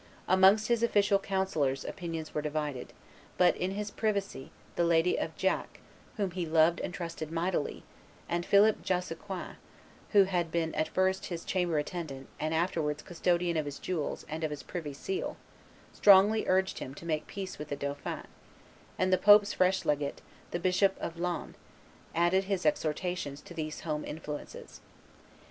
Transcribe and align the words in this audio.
Amongst 0.27 0.67
his 0.67 0.81
official 0.81 1.19
councillors 1.19 1.85
opinions 1.85 2.33
were 2.33 2.41
divided; 2.41 2.91
but, 3.37 3.55
in 3.55 3.69
his 3.73 3.91
privacy, 3.91 4.49
the 4.75 4.83
lady 4.83 5.15
of 5.15 5.35
Giac, 5.37 5.79
"whom 6.17 6.31
he 6.31 6.43
loved 6.43 6.79
and 6.81 6.91
trusted 6.91 7.31
mightily," 7.31 7.83
and 8.27 8.43
Philip 8.43 8.81
Jossequin, 8.81 9.57
who 10.09 10.23
had 10.23 10.47
at 10.55 10.87
first 10.87 11.21
been 11.21 11.29
his 11.29 11.45
chamber 11.45 11.77
attendant, 11.77 12.29
and 12.39 12.51
afterwards 12.51 13.03
custodian 13.03 13.57
of 13.57 13.65
his 13.65 13.77
jewels 13.77 14.25
and 14.27 14.43
of 14.43 14.49
his 14.49 14.63
privy 14.63 14.93
seal, 14.93 15.37
strongly 15.93 16.45
urged 16.47 16.79
him 16.79 16.95
to 16.95 17.05
make 17.05 17.27
peace 17.27 17.59
with 17.59 17.67
the 17.67 17.75
dauphin; 17.75 18.23
and 18.97 19.13
the 19.13 19.19
pope's 19.19 19.53
fresh 19.53 19.85
legate, 19.85 20.21
the 20.49 20.57
Bishop 20.59 20.97
of 20.99 21.19
Laon, 21.19 21.53
added 22.15 22.45
his 22.45 22.65
exhortations 22.65 23.39
to 23.41 23.53
these 23.53 23.81
home 23.81 24.03
influences. 24.03 24.81